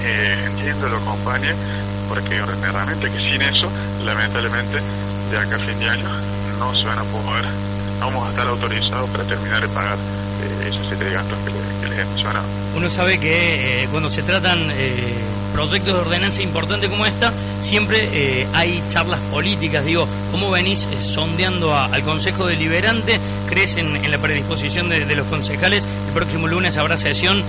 eh, 0.04 0.44
entienda, 0.46 0.90
lo 0.90 0.98
acompañe, 0.98 1.54
porque 2.10 2.42
realmente 2.44 3.10
que 3.10 3.20
sin 3.20 3.42
eso, 3.42 3.70
lamentablemente, 4.04 4.80
de 5.32 5.38
acá 5.38 5.56
a 5.56 5.60
fin 5.60 5.78
de 5.80 5.90
año 5.90 6.10
no 6.60 6.74
se 6.76 6.86
van 6.86 7.00
a 7.00 7.04
poder, 7.04 7.46
no 8.00 8.08
vamos 8.08 8.28
a 8.28 8.30
estar 8.30 8.48
autorizados 8.48 9.10
para 9.10 9.24
terminar 9.24 9.62
de 9.62 9.68
pagar 9.70 9.98
eh, 9.98 10.68
esos 10.70 10.88
siete 10.88 11.10
gastos 11.12 11.38
que, 11.40 11.52
le, 11.52 11.58
que 11.82 11.88
les 11.88 12.00
he 12.00 12.06
mencionado. 12.06 12.46
Uno 12.76 12.90
sabe 12.90 13.20
que 13.20 13.84
eh, 13.84 13.88
cuando 13.92 14.10
se 14.10 14.24
tratan 14.24 14.70
eh, 14.72 15.14
proyectos 15.54 15.94
de 15.94 16.00
ordenanza 16.00 16.42
importantes 16.42 16.90
como 16.90 17.06
esta, 17.06 17.34
siempre 17.62 18.48
hay 18.54 18.84
charlas 18.90 19.20
políticas. 19.32 19.86
Digo, 19.86 20.08
¿cómo 20.32 20.52
venís 20.52 20.88
sondeando 21.02 21.76
a, 21.76 21.86
al 21.86 22.04
Consejo 22.04 22.46
Deliberante? 22.46 23.20
¿Crees 23.50 23.76
en, 23.76 23.96
en 23.96 24.12
la 24.12 24.20
predisposición 24.20 24.90
de, 24.90 25.06
de, 25.06 25.16
los 25.16 25.28
concejales? 25.28 25.86
El 26.08 26.14
próximo 26.14 26.48
lunes 26.48 26.78
habrá 26.78 26.96
sesión. 26.98 27.44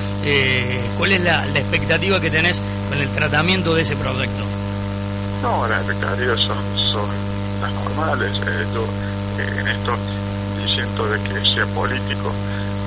¿Cuál 0.96 1.12
es 1.12 1.20
la, 1.20 1.44
la, 1.46 1.58
expectativa 1.58 2.20
que 2.20 2.30
tenés 2.30 2.60
con 2.88 2.98
el 2.98 3.08
tratamiento 3.10 3.74
de 3.74 3.82
ese 3.82 3.96
proyecto? 3.96 4.44
No, 5.42 5.68
las 5.68 5.78
expectativas 5.82 6.40
son, 6.40 6.56
son 6.92 7.37
normales. 7.60 8.32
Eh, 8.46 8.66
yo, 8.74 8.84
eh, 9.38 9.60
en 9.60 9.68
esto, 9.68 9.96
diciendo 10.62 11.06
de 11.06 11.18
que 11.22 11.54
sea 11.54 11.66
político, 11.74 12.32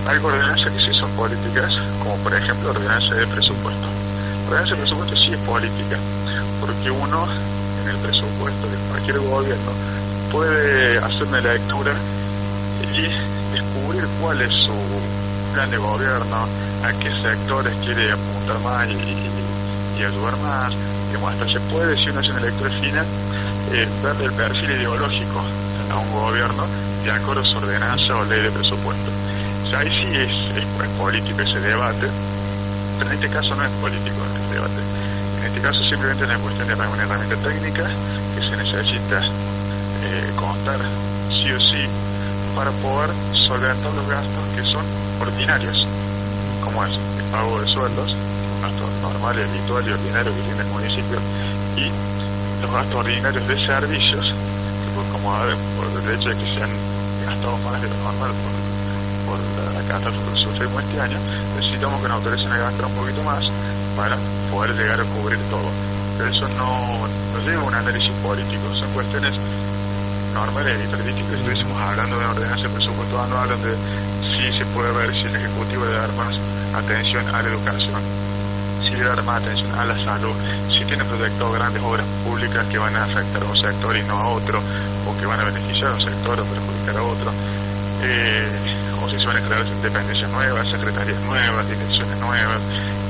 hay 0.08 0.18
ordenanzas 0.18 0.72
que 0.74 0.82
sí 0.82 0.94
son 0.94 1.12
políticas, 1.12 1.78
como 2.00 2.16
por 2.18 2.34
ejemplo 2.34 2.72
ordenanza 2.72 3.16
de 3.16 3.28
presupuesto. 3.28 3.88
Ordenanza 4.48 4.76
de 4.76 4.82
presupuesto 4.82 5.16
sí 5.16 5.34
es 5.34 5.40
política, 5.40 5.98
porque 6.60 6.90
uno 6.90 7.28
en 7.84 7.90
el 7.90 7.98
presupuesto 7.98 8.68
de 8.68 8.78
cualquier 8.90 9.20
gobierno 9.20 9.72
puede 10.32 10.98
hacer 10.98 11.24
una 11.28 11.42
lectura 11.42 11.94
y 12.82 13.02
descubrir 13.54 14.08
cuál 14.22 14.42
es 14.42 14.54
su 14.54 14.74
plan 15.54 15.70
de 15.70 15.78
gobierno, 15.78 16.48
a 16.84 16.94
qué 17.00 17.12
sectores 17.22 17.74
quiere 17.84 18.12
apuntar 18.12 18.60
más 18.60 18.90
y, 18.90 18.94
y, 18.94 20.00
y 20.00 20.04
ayudar 20.04 20.38
más. 20.38 20.74
Hasta 21.28 21.46
se 21.46 21.60
puede, 21.72 21.96
si 21.98 22.10
uno 22.10 22.22
hace 22.22 22.32
una 22.32 22.40
lectura 22.40 22.70
fina, 22.72 23.06
eh, 23.74 23.88
el 24.24 24.32
perfil 24.34 24.72
ideológico 24.72 25.42
a 25.92 25.98
un 25.98 26.12
gobierno 26.12 26.66
de 27.04 27.12
acuerdo 27.12 27.42
a 27.42 27.46
su 27.46 27.58
ordenanza 27.58 28.16
o 28.16 28.26
ley 28.26 28.42
de 28.42 28.52
presupuesto. 28.52 29.10
Sea, 29.70 29.80
ahí 29.80 29.90
sí 29.90 30.18
es, 30.18 30.66
político 30.98 31.42
ese 31.42 31.60
debate, 31.60 32.08
pero 33.00 33.10
en 33.10 33.16
este 33.16 33.30
caso 33.30 33.56
no 33.56 33.64
es 33.64 33.72
político 33.82 34.18
el 34.36 34.54
debate. 34.54 34.82
En 35.40 35.46
este 35.48 35.62
caso 35.62 35.82
simplemente 35.84 36.24
es 36.24 36.30
una 36.30 36.40
cuestión 36.40 36.68
de 36.68 36.74
una 36.74 37.04
herramienta 37.04 37.36
técnica 37.38 37.90
que 38.36 38.42
se 38.42 38.58
necesita 38.58 39.22
eh, 39.24 40.32
contar 40.36 40.80
sí 41.30 41.52
o 41.52 41.60
sí 41.60 41.88
para 42.56 42.72
poder 42.72 43.10
solventar 43.34 43.94
los 43.94 44.08
gastos 44.08 44.44
que 44.56 44.64
son 44.64 44.86
ordinarios, 45.20 45.88
como 46.64 46.84
es 46.86 46.92
el 46.92 47.26
pago 47.32 47.62
de 47.62 47.68
sueldos, 47.68 48.12
un 48.12 48.62
gasto 48.62 48.88
normal, 49.02 49.40
habitual 49.40 49.88
y 49.88 49.92
ordinario 49.92 50.36
que 50.36 50.42
tiene 50.42 50.62
el 50.62 50.68
municipio, 50.68 51.20
y 51.78 51.92
los 52.62 52.72
gastos 52.72 52.96
ordinarios 52.96 53.48
de 53.48 53.66
servicios, 53.66 54.26
que 54.26 54.90
por, 54.96 55.06
como 55.12 55.32
por 55.32 56.04
el 56.04 56.16
hecho 56.16 56.30
de 56.30 56.36
que 56.36 56.54
se 56.54 56.64
han 56.64 56.72
gastado 57.26 57.58
más 57.60 57.82
de 57.82 57.90
lo 57.90 57.96
normal 57.98 58.32
por, 59.26 59.38
por 59.38 59.74
la 59.74 59.82
catástrofe 59.88 60.34
que 60.34 60.40
sufrimos 60.40 60.84
este 60.84 61.02
año, 61.02 61.18
necesitamos 61.56 62.02
que 62.02 62.08
nos 62.08 62.18
autoricen 62.18 62.52
a 62.52 62.58
gastar 62.58 62.86
un 62.86 62.94
poquito 62.94 63.24
más 63.24 63.44
para 63.96 64.18
poder 64.52 64.76
llegar 64.76 65.02
a 65.02 65.04
cubrir 65.04 65.40
todo. 65.50 65.70
Pero 66.18 66.30
eso 66.30 66.48
no, 66.50 67.08
no 67.08 67.40
lleva 67.46 67.64
a 67.64 67.66
un 67.66 67.76
análisis 67.76 68.12
político, 68.24 68.74
son 68.76 68.90
cuestiones 68.92 69.34
normales 70.34 70.80
y 70.80 70.84
estadísticas. 70.84 71.34
Estuviésemos 71.34 71.82
hablando 71.82 72.16
de 72.18 72.22
una 72.22 72.32
ordenanza 72.32 72.64
de 72.64 72.70
presupuesto 72.70 73.22
anual 73.22 73.50
donde 73.50 73.76
sí 74.22 74.58
se 74.58 74.66
puede 74.66 74.92
ver 74.92 75.14
si 75.14 75.28
el 75.28 75.36
Ejecutivo 75.36 75.86
debe 75.86 75.98
dar 75.98 76.14
más 76.14 76.36
atención 76.74 77.28
a 77.28 77.42
la 77.42 77.50
educación, 77.50 78.02
si 78.84 78.92
debe 78.92 79.10
dar 79.10 79.24
más 79.24 79.42
atención 79.42 79.74
a 79.78 79.86
la 79.86 79.98
salud, 80.04 80.36
si 80.70 80.86
tiene 80.86 81.04
proyectado 81.06 81.52
grandes 81.52 81.82
obras 81.84 82.06
públicas 82.24 82.66
que 82.68 82.78
van 82.78 82.96
a 82.96 83.04
afectar 83.04 83.44
a 83.44 83.46
un 83.46 83.58
sector 83.58 83.96
y 83.96 84.04
no 84.04 84.18
a 84.18 84.28
otro, 84.30 84.62
o 85.08 85.18
que 85.18 85.26
van 85.26 85.40
a 85.40 85.46
beneficiar 85.46 85.92
a 85.92 85.94
un 85.96 86.02
sector 86.02 86.40
o 86.40 86.44
perjudicar 86.44 86.98
a 86.98 87.04
otro. 87.04 87.32
Eh, 88.04 88.50
o 89.02 89.10
si 89.10 89.20
se 89.20 89.26
van 89.26 89.38
a 89.38 89.42
crear 89.42 89.66
dependencias 89.66 90.30
nuevas, 90.30 90.68
secretarías 90.68 91.20
nuevas, 91.22 91.68
direcciones 91.68 92.18
nuevas. 92.20 92.62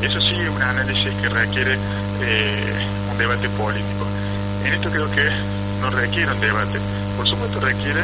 Eso 0.02 0.20
sí 0.20 0.36
es 0.36 0.50
un 0.50 0.62
análisis 0.62 1.14
que 1.22 1.30
requiere 1.30 1.78
eh, 2.22 2.88
un 3.12 3.18
debate 3.18 3.50
político. 3.50 4.06
En 4.66 4.74
esto 4.74 4.90
creo 4.90 5.10
que 5.12 5.30
no 5.82 5.90
requiere 5.90 6.32
un 6.32 6.40
debate. 6.40 6.80
Por 7.18 7.28
supuesto 7.28 7.60
requiere 7.60 8.04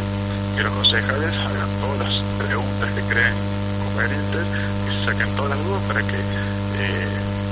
que 0.56 0.64
los 0.64 0.74
concejales 0.74 1.34
hagan 1.34 1.70
todas 1.82 2.00
las 2.00 2.24
preguntas 2.38 2.90
que 2.92 3.02
creen 3.02 3.34
convenientes, 3.84 4.46
que 4.86 4.94
se 4.94 5.06
saquen 5.06 5.36
todas 5.36 5.52
las 5.52 5.64
dudas 5.66 5.84
para 5.84 6.02
que 6.02 6.18
eh, 6.18 7.08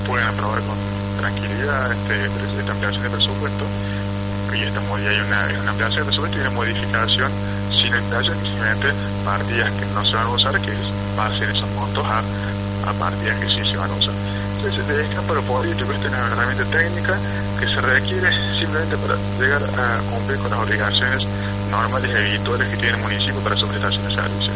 puedan 0.07 0.27
aprobar 0.27 0.61
con 0.61 0.77
tranquilidad 1.19 1.91
este, 1.91 2.25
esta 2.59 2.71
ampliación 2.71 3.03
de 3.03 3.09
presupuesto. 3.09 3.65
Y 4.53 4.63
estamos, 4.63 5.01
ya 5.01 5.09
hay 5.09 5.19
una, 5.19 5.47
una 5.61 5.71
ampliación 5.71 5.99
de 5.99 6.05
presupuesto 6.05 6.37
y 6.37 6.41
una 6.41 6.49
modificación 6.51 7.31
sin 7.71 7.93
ampliación, 7.93 8.37
simplemente 8.43 8.93
partidas 9.25 9.73
que 9.73 9.85
no 9.87 10.05
se 10.05 10.15
van 10.15 10.25
a 10.25 10.29
usar, 10.29 10.61
que 10.61 10.71
pasen 11.15 11.49
esos 11.49 11.69
montos 11.71 12.05
a, 12.05 12.19
a 12.89 12.93
partidas 12.93 13.37
que 13.39 13.47
sí 13.47 13.71
se 13.71 13.77
van 13.77 13.91
a 13.91 13.93
usar. 13.95 14.13
Entonces, 14.57 14.87
de 14.87 15.03
escáparo 15.03 15.41
político, 15.43 15.91
esta 15.91 16.07
es 16.07 16.13
una 16.13 16.27
herramienta 16.27 16.63
técnica 16.65 17.17
que 17.59 17.67
se 17.67 17.81
requiere 17.81 18.31
simplemente 18.57 18.97
para 18.97 19.15
llegar 19.39 19.63
a 19.63 19.99
cumplir 20.09 20.39
con 20.39 20.49
las 20.49 20.59
obligaciones 20.59 21.27
normales 21.69 22.11
y 22.11 22.17
habituales 22.17 22.69
que 22.69 22.77
tiene 22.77 22.97
el 22.97 23.03
municipio 23.03 23.39
para 23.41 23.55
su 23.55 23.67
prestación 23.67 24.07
de 24.07 24.15
servicios. 24.15 24.55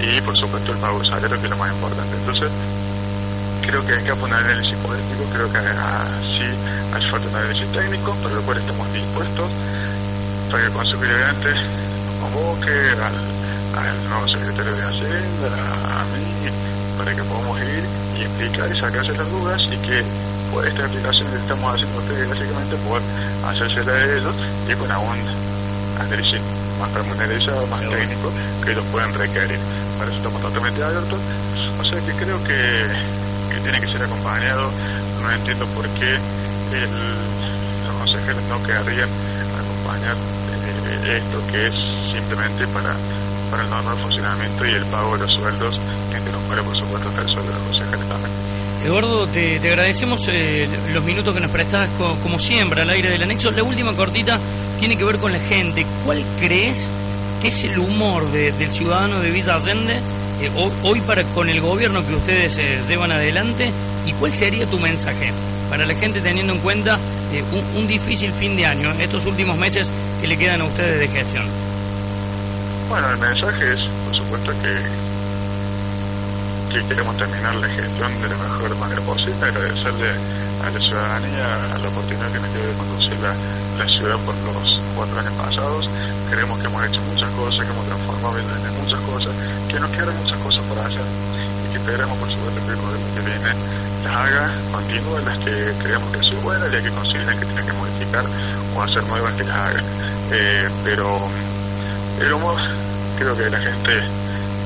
Y, 0.00 0.20
por 0.20 0.36
supuesto, 0.36 0.72
el 0.72 0.78
pago 0.78 0.98
de 1.00 1.06
salario, 1.06 1.38
que 1.38 1.44
es 1.44 1.50
lo 1.50 1.56
más 1.56 1.72
importante. 1.72 2.16
Entonces, 2.16 2.50
creo 3.62 3.84
que 3.84 3.96
escapa 3.96 4.24
un 4.24 4.32
análisis 4.32 4.76
político, 4.78 5.24
creo 5.32 5.52
que 5.52 5.58
sí 5.58 6.46
hace 6.94 7.06
falta 7.08 7.28
un 7.28 7.36
análisis 7.36 7.72
técnico, 7.72 8.14
por 8.14 8.32
lo 8.32 8.42
cual 8.42 8.58
estamos 8.58 8.92
dispuestos 8.92 9.50
para 10.50 10.62
que 10.62 10.66
el 10.66 10.72
Consejo 10.72 11.00
Deliberante 11.02 11.50
convoque 12.20 12.70
al, 12.70 13.78
al 13.78 14.08
nuevo 14.08 14.28
secretario 14.28 14.72
de 14.76 14.82
Hacienda, 14.84 15.48
a, 15.48 16.00
a 16.00 16.04
mí, 16.04 16.50
para 16.98 17.14
que 17.14 17.22
podamos 17.22 17.58
ir 17.60 17.84
y 18.18 18.22
explicar 18.22 18.72
y 18.72 18.80
sacarse 18.80 19.12
las 19.12 19.30
dudas 19.30 19.62
y 19.70 19.76
que 19.78 20.02
por 20.52 20.66
esta 20.66 20.84
aplicación 20.84 21.28
que 21.30 21.36
estamos 21.36 21.74
haciendo 21.74 21.98
ustedes 21.98 22.28
básicamente 22.28 22.76
poder 22.88 23.02
hacérsela 23.46 23.92
de 23.92 24.18
ellos 24.18 24.34
y 24.68 24.74
con 24.74 24.90
algún 24.90 25.18
análisis 26.00 26.40
más 26.78 26.88
pormenorizado, 26.90 27.66
más 27.66 27.80
técnico 27.80 28.30
que 28.64 28.72
ellos 28.72 28.84
puedan 28.92 29.12
requerir. 29.12 29.58
Para 29.98 30.10
eso 30.10 30.18
estamos 30.18 30.42
totalmente 30.42 30.82
abiertos. 30.82 31.18
O 31.80 31.84
sea 31.84 32.00
que 32.00 32.12
creo 32.12 32.42
que, 32.44 32.86
que 33.56 33.60
tiene 33.62 33.80
que 33.80 33.92
ser 33.92 34.02
acompañado. 34.02 34.70
No 35.22 35.32
entiendo 35.32 35.66
por 35.66 35.88
qué 35.90 36.14
el, 36.14 36.90
los 37.86 37.94
consejeros 37.98 38.42
no 38.44 38.62
querrían 38.62 39.08
acompañar 39.58 40.16
eh, 40.16 41.18
esto 41.18 41.42
que 41.50 41.68
es 41.68 41.74
simplemente 42.12 42.66
para 42.68 42.94
para 43.50 43.62
el 43.62 43.70
normal 43.70 43.96
funcionamiento 43.98 44.66
y 44.66 44.70
el 44.70 44.84
pago 44.86 45.16
de 45.16 45.24
los 45.24 45.32
sueldos, 45.32 45.78
entre 46.12 46.32
los 46.32 46.42
cuales, 46.42 46.64
por 46.64 46.76
supuesto, 46.76 47.08
está 47.08 47.22
el 47.22 47.28
sueldo 47.28 47.52
de 47.52 47.58
los 47.58 47.68
consejeros 47.68 48.08
también. 48.08 48.32
Eduardo, 48.84 49.26
te, 49.28 49.58
te 49.58 49.68
agradecemos 49.68 50.28
eh, 50.28 50.68
los 50.92 51.04
minutos 51.04 51.34
que 51.34 51.40
nos 51.40 51.50
prestas, 51.50 51.88
co 51.98 52.16
como 52.22 52.38
siempre, 52.38 52.82
al 52.82 52.90
aire 52.90 53.10
del 53.10 53.22
anexo. 53.22 53.50
La 53.50 53.62
última 53.62 53.92
cortita 53.94 54.38
tiene 54.78 54.96
que 54.96 55.04
ver 55.04 55.18
con 55.18 55.32
la 55.32 55.38
gente. 55.38 55.86
¿Cuál 56.04 56.24
crees 56.38 56.86
que 57.40 57.48
es 57.48 57.64
el 57.64 57.78
humor 57.78 58.30
de, 58.30 58.52
del 58.52 58.70
ciudadano 58.70 59.20
de 59.20 59.30
Villa 59.30 59.56
Allende 59.56 60.00
eh, 60.40 60.50
hoy 60.82 61.00
para 61.00 61.22
con 61.24 61.48
el 61.48 61.60
gobierno 61.60 62.06
que 62.06 62.14
ustedes 62.14 62.58
eh, 62.58 62.80
llevan 62.88 63.12
adelante? 63.12 63.72
¿Y 64.04 64.12
cuál 64.12 64.32
sería 64.32 64.66
tu 64.66 64.78
mensaje 64.78 65.32
para 65.70 65.86
la 65.86 65.94
gente 65.94 66.20
teniendo 66.20 66.52
en 66.52 66.58
cuenta 66.60 66.98
eh, 67.32 67.42
un, 67.74 67.86
difícil 67.86 68.32
fin 68.32 68.56
de 68.56 68.66
año, 68.66 68.92
estos 68.92 69.26
últimos 69.26 69.58
meses 69.58 69.90
que 70.20 70.28
le 70.28 70.36
quedan 70.36 70.60
a 70.60 70.64
ustedes 70.64 71.00
de 71.00 71.08
gestión? 71.08 71.46
Bueno, 72.88 73.10
el 73.10 73.18
mensaje 73.18 73.72
es, 73.72 73.82
por 74.04 74.16
supuesto, 74.16 74.52
que, 74.62 74.78
que 76.74 76.86
queremos 76.86 77.16
terminar 77.16 77.56
la 77.56 77.68
gestión 77.68 78.20
de 78.20 78.28
la 78.28 78.36
mejor 78.36 78.76
manera 78.76 79.00
posible, 79.02 79.34
agradecerle 79.42 80.12
a 80.62 80.70
la 80.70 80.80
ciudadanía 80.80 81.74
a 81.74 81.78
la 81.78 81.88
oportunidad 81.88 82.32
que 82.32 82.40
nos 82.40 82.52
dio 82.52 82.66
de 82.66 82.72
conducir 82.74 83.18
la, 83.20 83.34
la, 83.78 83.86
ciudad 83.86 84.16
por 84.24 84.34
los 84.36 84.80
cuatro 84.94 85.20
años 85.20 85.34
pasados. 85.34 85.88
Creemos 86.30 86.58
que 86.58 86.66
hemos 86.66 86.84
hecho 86.86 87.00
muchas 87.02 87.30
cosas, 87.32 87.66
que 87.66 87.72
hemos 87.72 87.86
transformado 87.86 88.38
en 88.38 88.82
muchas 88.82 89.00
cosas, 89.00 89.32
que 89.68 89.80
nos 89.80 89.90
quedan 89.90 90.16
muchas 90.16 90.38
cosas 90.38 90.64
por 90.64 90.78
hacer 90.78 91.06
y 91.64 91.72
que 91.72 91.78
esperemos, 91.78 92.16
por 92.18 92.30
supuesto, 92.30 92.60
que 92.64 92.72
el 92.72 92.76
gobierno 92.76 93.06
que 93.14 93.20
viene 93.20 93.50
las 94.04 94.14
haga, 94.14 94.54
continúe 94.72 95.18
las 95.24 95.38
que 95.38 95.72
creemos 95.82 96.10
que 96.12 96.22
son 96.22 96.42
buenas 96.42 96.68
y 96.68 96.72
las 96.72 96.82
que 96.82 96.90
consideren 96.90 97.38
que 97.38 97.46
tienen 97.46 97.66
que 97.66 97.72
modificar 97.72 98.24
o 98.74 98.82
hacer 98.82 99.06
nuevas 99.06 99.34
que 99.34 99.44
las 99.44 99.56
hagan. 99.56 99.84
Eh, 100.32 100.68
pero, 100.82 101.28
pero 102.18 102.38
creo 103.18 103.36
que 103.36 103.50
la 103.50 103.60
gente 103.60 103.98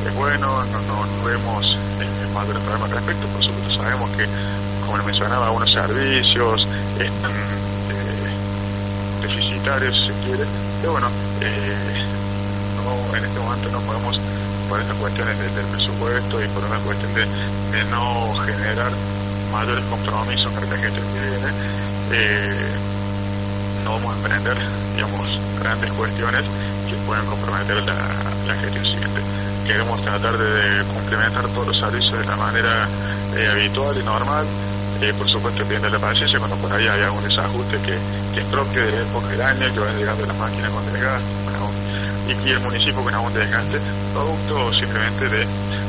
es 0.06 0.14
bueno, 0.14 0.64
no, 0.64 0.80
no, 0.82 1.24
vemos 1.24 1.76
eh, 2.00 2.06
mayores 2.34 2.62
problemas 2.62 2.90
al 2.90 2.96
respecto, 2.96 3.26
por 3.28 3.42
supuesto 3.42 3.82
sabemos 3.82 4.10
que, 4.10 4.26
como 4.90 5.04
mencionaba, 5.04 5.46
algunos 5.46 5.70
servicios 5.70 6.66
están 6.98 7.30
eh, 7.30 9.22
deficitarios, 9.22 9.94
si 9.94 10.06
se 10.08 10.12
quiere, 10.24 10.44
pero 10.80 10.92
bueno, 10.92 11.08
eh, 11.40 12.04
no, 12.76 13.16
en 13.16 13.24
este 13.24 13.38
momento 13.38 13.68
no 13.70 13.80
podemos, 13.82 14.18
por 14.68 14.80
estas 14.80 14.96
cuestiones 14.96 15.38
del, 15.38 15.64
presupuesto 15.66 16.42
y 16.42 16.48
por 16.48 16.64
una 16.64 16.78
cuestión 16.78 17.14
de, 17.14 17.20
de, 17.20 17.84
no 17.90 18.34
generar 18.44 18.90
mayores 19.52 19.84
compromisos 19.84 20.52
para 20.52 20.66
la 20.66 20.76
gente 20.76 21.00
que 21.00 21.20
viene, 21.30 21.52
eh, 22.10 22.68
no 23.84 23.92
vamos 23.92 24.12
a 24.12 24.16
emprender, 24.16 24.58
digamos, 24.96 25.28
grandes 25.60 25.92
cuestiones 25.92 26.44
que 26.88 26.96
puedan 27.06 27.26
comprometer 27.26 27.84
la, 27.84 28.54
gestión 28.60 28.84
siguiente 28.84 29.20
queremos 29.64 30.02
tratar 30.02 30.36
de 30.36 30.84
complementar 30.86 31.46
todos 31.50 31.68
los 31.68 31.78
servicios 31.78 32.18
de 32.18 32.24
la 32.24 32.34
manera 32.34 32.88
habitual 33.52 33.96
y 33.96 34.02
normal. 34.02 34.44
Eh, 35.02 35.14
por 35.16 35.26
supuesto, 35.30 35.64
pidiendo 35.64 35.88
la 35.88 35.98
paciencia 35.98 36.38
cuando 36.38 36.56
por 36.56 36.70
ahí 36.74 36.86
hay 36.86 37.00
algún 37.00 37.24
desajuste 37.24 37.78
que, 37.78 37.96
que 38.34 38.40
es 38.40 38.46
propio 38.46 38.84
de 38.84 39.00
época 39.00 39.28
del 39.28 39.40
año, 39.40 39.72
que 39.72 39.80
van 39.80 39.96
llegando 39.96 40.26
las 40.26 40.36
máquinas 40.36 40.70
con 40.70 40.92
desgaste, 40.92 41.24
y, 42.28 42.48
y, 42.48 42.52
el 42.52 42.60
municipio 42.60 43.02
con 43.02 43.14
algún 43.14 43.32
desgaste, 43.32 43.80
producto 44.12 44.74
simplemente 44.74 45.28
de, 45.30 45.46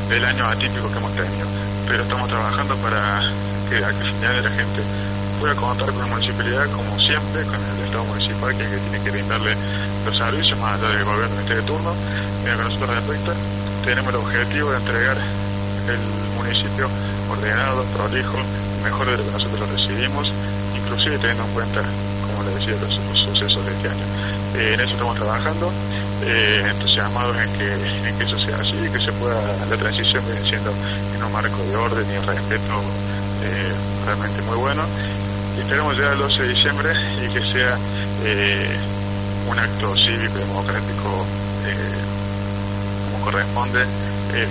del 0.08 0.24
año 0.24 0.48
atípico 0.48 0.90
que 0.90 0.98
hemos 0.98 1.14
tenido. 1.14 1.46
Pero 1.88 2.04
estamos 2.04 2.30
trabajando 2.30 2.76
para 2.78 3.22
que 3.70 3.84
al 3.84 3.94
final 3.94 4.36
de 4.36 4.42
la 4.44 4.52
gente 4.52 4.82
pueda 5.42 5.56
contar 5.56 5.92
con 5.92 6.00
la 6.00 6.08
municipalidad 6.08 6.66
como 6.72 6.98
siempre, 6.98 7.44
con 7.44 7.56
el 7.56 7.86
Estado 7.86 8.06
municipal 8.06 8.58
que, 8.58 8.64
que 8.64 8.78
tiene 8.78 9.04
que 9.04 9.12
brindarle 9.12 9.58
los 10.06 10.18
servicios 10.18 10.58
más 10.60 10.80
allá 10.80 10.90
del 10.94 11.04
gobierno 11.04 11.38
este 11.42 11.56
de 11.56 11.62
turno. 11.64 11.94
Mira, 12.44 12.56
con 12.56 12.64
nosotros 12.64 12.96
respecta, 12.96 13.34
tenemos 13.84 14.14
el 14.14 14.20
objetivo 14.22 14.72
de 14.72 14.78
entregar 14.78 15.18
el 15.18 16.00
municipio 16.38 16.88
ordenado, 17.30 17.84
prolijo, 17.96 18.38
mejor 18.84 19.06
de 19.10 19.18
lo 19.18 19.66
que 19.66 19.66
recibimos, 19.66 20.32
inclusive 20.76 21.18
teniendo 21.18 21.44
en 21.44 21.52
cuenta, 21.52 21.84
como 22.28 22.44
les 22.44 22.56
decía, 22.60 22.76
los, 22.82 22.96
sucesos 23.18 23.66
de 23.66 23.72
este 23.72 23.90
año. 23.90 24.06
Eh, 24.56 24.74
en 24.74 24.80
eso 24.82 24.92
estamos 24.92 25.16
trabajando, 25.16 25.72
eh, 26.24 26.64
entusiasmados 26.70 27.38
en 27.38 27.54
que, 27.54 27.74
en 28.08 28.18
que 28.18 28.24
eso 28.24 28.38
sea 28.40 28.58
así, 28.58 28.78
que 28.92 29.00
se 29.00 29.12
pueda, 29.14 29.42
la 29.70 29.78
transición 29.78 30.24
viene 30.26 30.48
siendo 30.48 30.74
en 31.16 31.24
un 31.24 31.32
marco 31.32 31.64
de 31.64 31.76
orden 31.76 32.06
y 32.10 32.18
respeto 32.26 32.82
eh, 33.44 33.74
realmente 34.06 34.42
muy 34.42 34.58
bueno. 34.58 34.84
Y 35.58 35.62
esperemos 35.62 35.98
ya 35.98 36.14
el 36.14 36.20
12 36.20 36.44
de 36.44 36.48
diciembre 36.50 36.94
y 37.24 37.34
que 37.34 37.42
sea 37.54 37.78
eh, 38.24 38.78
un 39.50 39.60
acto 39.60 39.96
cívico 39.96 40.38
y 40.38 40.40
democrático 40.40 41.26
corresponde, 43.22 43.84
eh, 44.34 44.48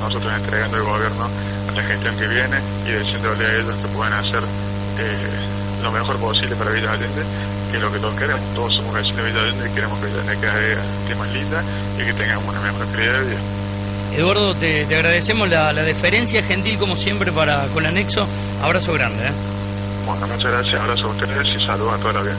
nosotros 0.00 0.32
entregando 0.32 0.76
el 0.76 0.84
gobierno 0.84 1.28
la 1.78 1.84
gestión 1.84 2.16
que 2.16 2.26
viene 2.26 2.58
y 2.84 2.90
diciéndole 2.92 3.46
a 3.46 3.54
ellos 3.54 3.76
que 3.76 3.88
puedan 3.88 4.12
hacer 4.14 4.42
eh, 4.42 5.82
lo 5.82 5.92
mejor 5.92 6.18
posible 6.18 6.56
para 6.56 6.72
Villa 6.72 6.90
Allende, 6.90 7.22
que 7.70 7.76
es 7.76 7.82
lo 7.82 7.92
que 7.92 7.98
todos 7.98 8.16
queremos. 8.16 8.42
Todos 8.54 8.74
somos 8.74 8.94
vecinos 8.94 9.16
de 9.16 9.22
Villa 9.30 9.40
Allende 9.40 9.70
y 9.70 9.74
queremos 9.74 9.98
que 10.00 10.06
Villa 10.06 10.20
Allende 10.20 10.76
quede 11.06 11.14
más 11.14 11.32
linda 11.32 11.62
y 11.96 12.04
que 12.04 12.12
tengamos 12.14 12.48
una 12.48 12.60
mejor 12.60 12.86
calidad 12.90 13.12
de 13.12 13.28
vida. 13.28 13.38
Eduardo, 14.16 14.54
te, 14.54 14.82
agradecemos 14.84 15.48
la, 15.48 15.72
la, 15.72 15.82
deferencia 15.82 16.42
gentil 16.42 16.78
como 16.78 16.96
siempre 16.96 17.30
para 17.30 17.66
con 17.66 17.84
el 17.84 17.90
anexo. 17.90 18.26
Abrazo 18.62 18.92
grande. 18.94 19.28
¿eh? 19.28 19.32
Bueno, 20.06 20.26
muchas 20.26 20.50
gracias. 20.50 20.80
Abrazo 20.80 21.06
a 21.06 21.10
ustedes 21.10 21.46
y 21.48 21.64
saludos 21.64 21.94
a 21.94 21.98
toda 21.98 22.12
la 22.14 22.22
vida. 22.22 22.36